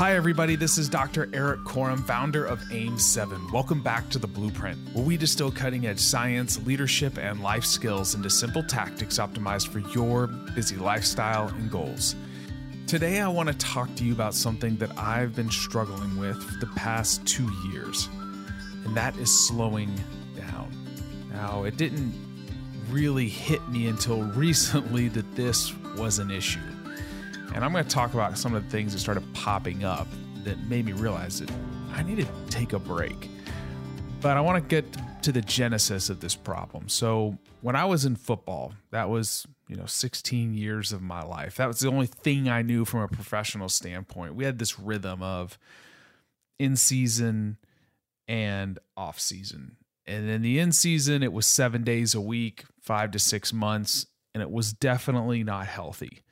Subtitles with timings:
[0.00, 0.56] Hi, everybody.
[0.56, 1.28] This is Dr.
[1.34, 3.52] Erik Korem, founder of AIM7.
[3.52, 8.14] Welcome back to The Blueprint, where we distill cutting edge science, leadership, and life skills
[8.14, 12.16] into simple tactics optimized for your busy lifestyle and goals.
[12.86, 16.58] Today, I want to talk to you about something that I've been struggling with for
[16.60, 18.08] the past two years,
[18.86, 19.94] and that is slowing
[20.34, 20.74] down.
[21.30, 22.14] Now, it didn't
[22.88, 26.60] really hit me until recently that this was an issue.
[27.54, 30.06] And I'm going to talk about some of the things that started popping up
[30.44, 31.50] that made me realize that
[31.92, 33.28] I need to take a break.
[34.20, 34.84] But I want to get
[35.22, 36.88] to the genesis of this problem.
[36.88, 41.56] So, when I was in football, that was, you know, 16 years of my life.
[41.56, 44.34] That was the only thing I knew from a professional standpoint.
[44.34, 45.58] We had this rhythm of
[46.58, 47.58] in season
[48.26, 49.76] and off season.
[50.06, 54.06] And in the in season, it was seven days a week, five to six months,
[54.34, 56.22] and it was definitely not healthy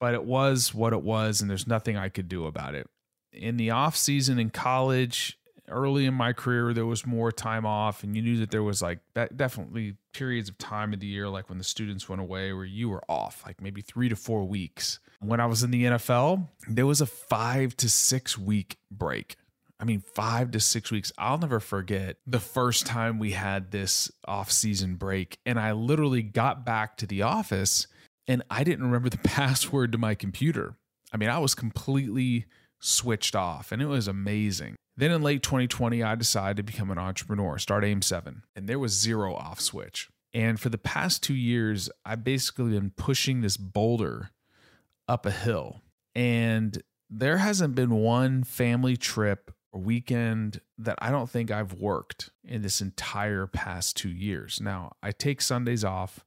[0.00, 2.88] but it was what it was, and there's nothing I could do about it.
[3.32, 8.02] In the off season in college, early in my career, there was more time off,
[8.02, 9.00] and you knew that there was like
[9.34, 12.88] definitely periods of time of the year, like when the students went away, where you
[12.88, 15.00] were off, like maybe three to four weeks.
[15.20, 19.36] When I was in the NFL, there was a five to six week break.
[19.78, 21.12] I mean, five to six weeks.
[21.18, 26.22] I'll never forget the first time we had this off season break, and I literally
[26.22, 27.86] got back to the office
[28.28, 30.76] and I didn't remember the password to my computer.
[31.12, 32.46] I mean, I was completely
[32.80, 34.76] switched off and it was amazing.
[34.96, 38.92] Then in late 2020, I decided to become an entrepreneur, start AIM7, and there was
[38.92, 40.08] zero off switch.
[40.32, 44.30] And for the past two years, I've basically been pushing this boulder
[45.06, 45.82] up a hill.
[46.14, 52.30] And there hasn't been one family trip or weekend that I don't think I've worked
[52.42, 54.60] in this entire past two years.
[54.60, 56.24] Now, I take Sundays off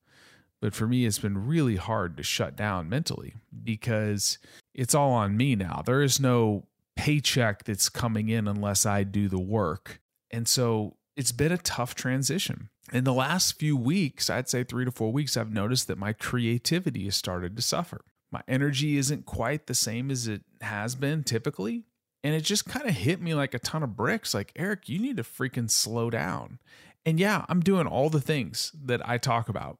[0.61, 4.37] but for me, it's been really hard to shut down mentally because
[4.73, 5.81] it's all on me now.
[5.85, 6.65] There is no
[6.95, 10.01] paycheck that's coming in unless I do the work.
[10.31, 12.69] And so it's been a tough transition.
[12.91, 16.11] In the last few weeks, I'd say three to four weeks, I've noticed that my
[16.11, 18.01] creativity has started to suffer.
[18.31, 21.85] My energy isn't quite the same as it has been typically.
[22.23, 24.99] And it just kind of hit me like a ton of bricks like, Erik, you
[24.99, 26.59] need to freaking slow down.
[27.05, 29.79] And yeah, I'm doing all the things that I talk about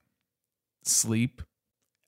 [0.84, 1.42] sleep,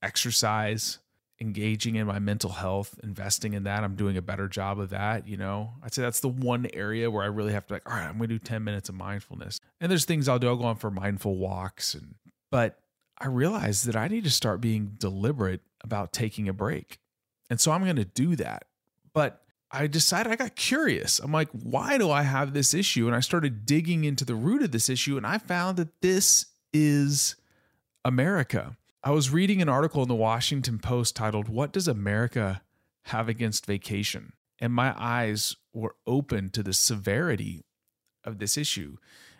[0.02, 0.98] exercise,
[1.40, 3.84] engaging in my mental health, investing in that.
[3.84, 5.26] I'm doing a better job of that.
[5.26, 7.96] You know, I'd say that's the one area where I really have to like, all
[7.96, 9.60] right, I'm going to do 10 minutes of mindfulness.
[9.80, 10.48] And there's things I'll do.
[10.48, 11.94] I'll go on for mindful walks.
[11.94, 12.14] And,
[12.50, 12.78] but
[13.18, 16.98] I realized that I need to start being deliberate about taking a break.
[17.50, 18.64] And so I'm going to do that.
[19.12, 21.18] But I decided I got curious.
[21.18, 23.06] I'm like, why do I have this issue?
[23.06, 25.16] And I started digging into the root of this issue.
[25.16, 27.36] And I found that this is
[28.04, 28.76] America.
[29.04, 32.62] I was reading an article in the Washington Post titled, What Does America
[33.04, 34.32] Have Against Vacation?
[34.60, 37.64] And my eyes were open to the severity
[38.24, 38.96] of this issue.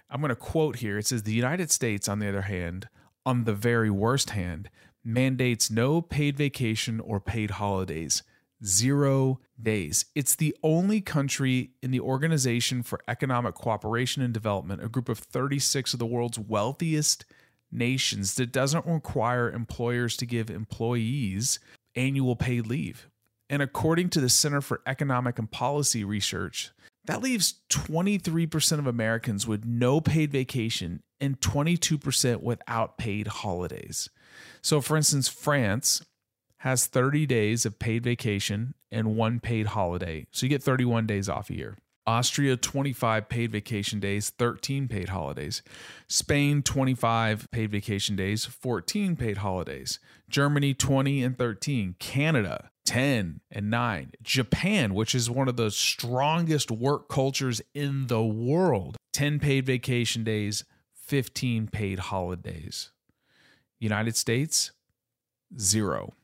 [0.09, 0.99] I'm going to quote here.
[0.99, 2.89] It says, The United States, on the other hand,
[3.27, 4.71] on the very worst hand,
[5.05, 8.23] mandates no paid vacation or paid holidays.
[8.65, 10.05] Zero days.
[10.15, 15.19] It's the only country in the Organization for Economic Cooperation and Development, a group of
[15.19, 17.25] 36 of the world's wealthiest
[17.73, 21.59] nations that doesn't require employers to give employees
[21.97, 23.09] annual paid leave.
[23.49, 26.71] And according to the Center for Economic and Policy Research,
[27.05, 34.09] that leaves 23% of Americans with no paid vacation and 22% without paid holidays.
[34.63, 36.05] So, for instance, France
[36.59, 40.27] has 30 days of paid vacation and one paid holiday.
[40.31, 41.77] So, you get 31 days off a year.
[42.07, 45.63] Austria, 25 paid vacation days, 13 paid holidays.
[46.09, 50.01] Spain, 25 paid vacation days, 14 paid holidays.
[50.29, 51.95] Germany, 20 and 13.
[51.99, 54.13] Canada, 10 and 9.
[54.23, 60.25] Japan, which is one of the strongest work cultures in the world, 10 paid vacation
[60.25, 60.65] days,
[60.95, 62.91] 15 paid holidays.
[63.79, 64.73] United States,
[65.59, 66.15] zero.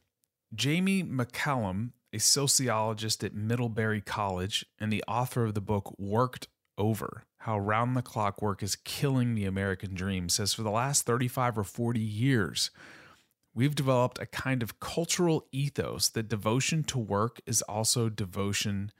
[0.55, 7.25] Jamie McCallum a sociologist at Middlebury College and the author of the book Worked Over
[7.39, 11.59] How Round the Clock Work is Killing the American Dream, says for the last 35
[11.59, 12.71] or 40 years,
[13.55, 18.93] we've developed a kind of cultural ethos that devotion to work is also devotion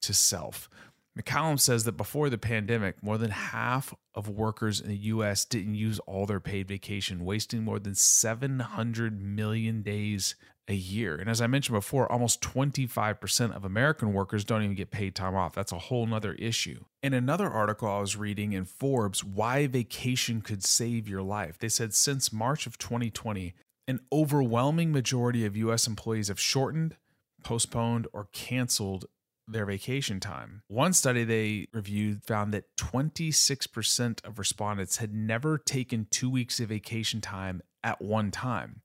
[0.00, 0.70] to self.
[1.18, 5.74] McCallum says that before the pandemic, more than half of workers in the US didn't
[5.74, 10.36] use all their paid vacation, wasting more than 700 million days
[10.68, 11.16] a year.
[11.16, 15.34] And as I mentioned before, almost 25% of American workers don't even get paid time
[15.34, 15.54] off.
[15.54, 16.84] That's a whole nother issue.
[17.02, 21.70] In another article I was reading in Forbes, why vacation could save your life, they
[21.70, 23.54] said since March of 2020,
[23.88, 26.96] an overwhelming majority of US employees have shortened,
[27.42, 29.06] postponed, or canceled
[29.52, 30.62] their vacation time.
[30.68, 36.68] One study they reviewed found that 26% of respondents had never taken two weeks of
[36.68, 38.82] vacation time at one time.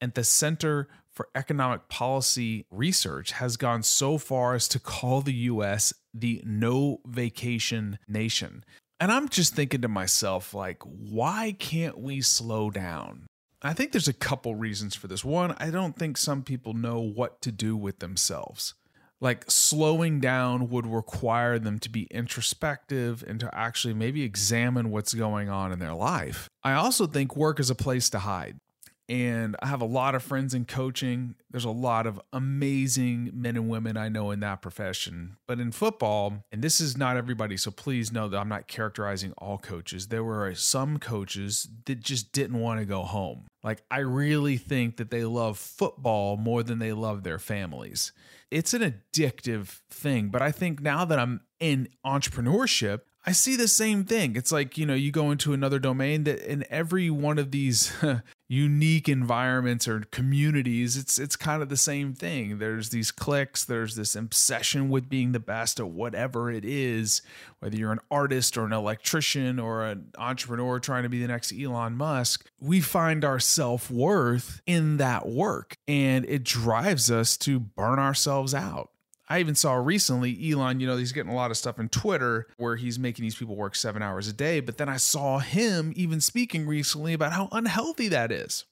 [0.00, 5.34] And the Center for Economic Policy Research has gone so far as to call the
[5.34, 8.64] US the no vacation nation.
[9.00, 13.26] And I'm just thinking to myself, like, why can't we slow down?
[13.62, 15.24] I think there's a couple reasons for this.
[15.24, 18.74] One, I don't think some people know what to do with themselves.
[19.20, 25.14] Like, slowing down would require them to be introspective and to actually maybe examine what's
[25.14, 26.48] going on in their life.
[26.62, 28.58] I also think work is a place to hide
[29.08, 31.36] and I have a lot of friends in coaching.
[31.50, 35.36] There's a lot of amazing men and women I know in that profession.
[35.46, 39.32] But in football, and this is not everybody, so please know that I'm not characterizing
[39.38, 40.08] all coaches.
[40.08, 43.46] There were some coaches that just didn't want to go home.
[43.62, 48.12] Like, I really think that they love football more than they love their families.
[48.50, 50.28] It's an addictive thing.
[50.28, 54.36] But I think now that I'm in entrepreneurship, I see the same thing.
[54.36, 57.92] It's like, you know, you go into another domain that in every one of these
[58.48, 62.58] unique environments or communities, it's it's kind of the same thing.
[62.58, 67.22] There's these cliques there's this obsession with being the best at whatever it is,
[67.58, 71.52] whether you're an artist or an electrician or an entrepreneur trying to be the next
[71.52, 72.48] Elon Musk.
[72.60, 78.90] We find our self-worth in that work and it drives us to burn ourselves out.
[79.28, 82.46] I even saw recently Elon, you know, he's getting a lot of stuff in Twitter
[82.58, 84.60] where he's making these people work seven hours a day.
[84.60, 88.64] But then I saw him even speaking recently about how unhealthy that is.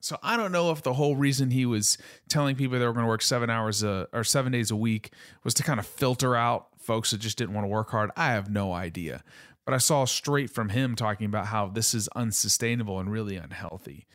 [0.00, 1.96] So I don't know if the whole reason he was
[2.28, 5.12] telling people they were going to work seven hours a, or seven days a week
[5.44, 8.10] was to kind of filter out folks that just didn't want to work hard.
[8.16, 9.22] I have no idea.
[9.64, 14.06] But I saw straight from him talking about how this is unsustainable and really unhealthy.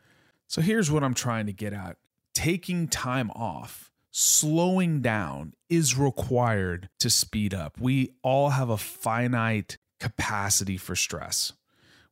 [0.46, 1.96] So here's what I'm trying to get at
[2.34, 7.78] taking time off slowing down is required to speed up.
[7.78, 11.52] We all have a finite capacity for stress.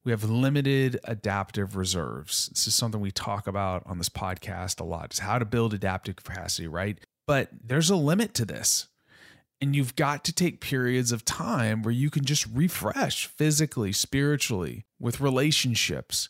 [0.05, 2.47] We have limited adaptive reserves.
[2.51, 5.07] This is something we talk about on this podcast a lot.
[5.07, 6.97] It's how to build adaptive capacity, right?
[7.27, 8.87] But there's a limit to this.
[9.61, 14.85] And you've got to take periods of time where you can just refresh physically, spiritually,
[15.01, 16.29] with relationships.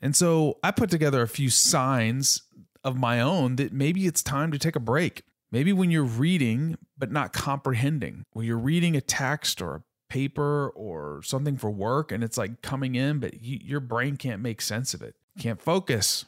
[0.00, 2.40] And so I put together a few signs
[2.86, 5.24] of my own that maybe it's time to take a break.
[5.50, 10.68] Maybe when you're reading but not comprehending, when you're reading a text or a paper
[10.70, 14.60] or something for work and it's like coming in, but you, your brain can't make
[14.60, 16.26] sense of it, can't focus.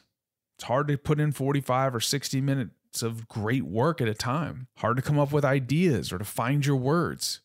[0.57, 4.67] It's hard to put in 45 or 60 minutes of great work at a time,
[4.77, 7.39] hard to come up with ideas or to find your words.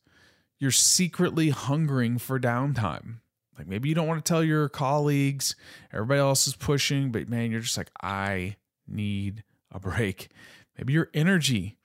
[0.58, 3.18] You're secretly hungering for downtime.
[3.56, 5.54] Like maybe you don't want to tell your colleagues,
[5.92, 10.28] everybody else is pushing, but man, you're just like, I need a break.
[10.76, 11.78] Maybe your energy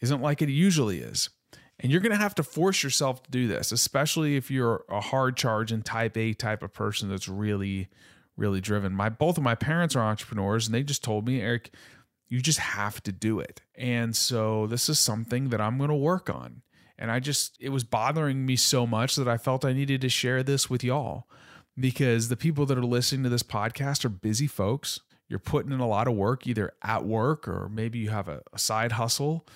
[0.00, 1.30] isn't like it usually is.
[1.80, 5.00] And you're going to have to force yourself to do this, especially if you're a
[5.00, 7.88] hard charge and type A type of person that's really,
[8.36, 8.92] really driven.
[8.92, 11.72] My both of my parents are entrepreneurs, and they just told me, Erik,
[12.28, 13.62] you just have to do it.
[13.76, 16.62] And so this is something that I'm going to work on.
[16.98, 20.08] And I just, it was bothering me so much that I felt I needed to
[20.08, 21.28] share this with y'all
[21.78, 24.98] because the people that are listening to this podcast are busy folks
[25.28, 28.42] you're putting in a lot of work either at work or maybe you have a,
[28.52, 29.46] a side hustle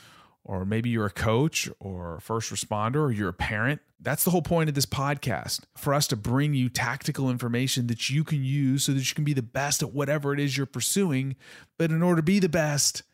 [0.45, 3.81] or maybe you're a coach or a first responder or you're a parent.
[4.01, 8.11] That's the whole point of this podcast for us to bring you tactical information that
[8.11, 10.67] you can use so that you can be the best at whatever it is you're
[10.67, 11.37] pursuing.
[11.79, 13.05] But in order to be the best,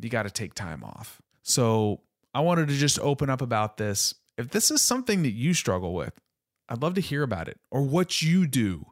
[0.00, 1.22] you got to take time off.
[1.42, 2.00] So
[2.34, 4.14] I wanted to just open up about this.
[4.36, 6.20] If this is something that you struggle with,
[6.68, 8.86] I'd love to hear about it or what you do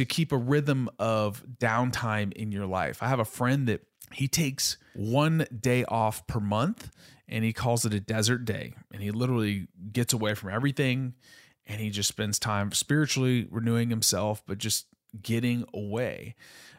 [0.00, 3.02] to keep a rhythm of downtime in your life.
[3.02, 3.82] I have a friend that
[4.14, 6.90] he takes one day off per month
[7.28, 8.72] and he calls it a desert day.
[8.94, 11.12] And he literally gets away from everything
[11.66, 14.86] and he just spends time spiritually renewing himself, but just
[15.22, 16.34] getting away.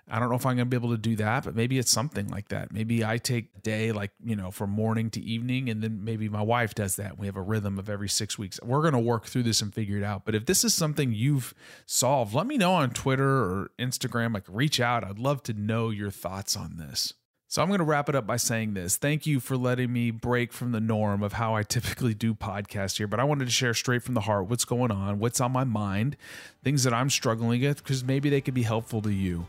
[0.09, 1.89] I don't know if I'm going to be able to do that, but maybe it's
[1.89, 2.73] something like that.
[2.73, 6.27] Maybe I take a day like, you know, from morning to evening, and then maybe
[6.27, 7.17] my wife does that.
[7.17, 8.59] We have a rhythm of every six weeks.
[8.61, 10.25] We're going to work through this and figure it out.
[10.25, 11.53] But if this is something you've
[11.85, 14.33] solved, let me know on Twitter or Instagram.
[14.33, 15.05] Like, reach out.
[15.05, 17.13] I'd love to know your thoughts on this.
[17.51, 18.95] So I'm going to wrap it up by saying this.
[18.95, 22.95] Thank you for letting me break from the norm of how I typically do podcasts
[22.95, 25.51] here, but I wanted to share straight from the heart what's going on, what's on
[25.51, 26.15] my mind,
[26.63, 29.47] things that I'm struggling with because maybe they could be helpful to you.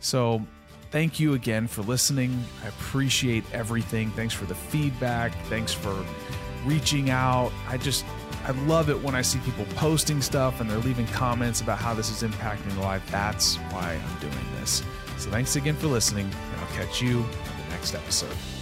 [0.00, 0.44] So
[0.90, 2.42] thank you again for listening.
[2.64, 4.10] I appreciate everything.
[4.10, 5.32] Thanks for the feedback.
[5.44, 5.94] Thanks for
[6.64, 7.52] reaching out.
[7.68, 8.04] I just
[8.46, 11.94] I love it when I see people posting stuff and they're leaving comments about how
[11.94, 13.08] this is impacting their life.
[13.12, 14.82] That's why I'm doing this.
[15.18, 17.24] So thanks again for listening, and I'll catch you
[17.92, 18.53] next episode.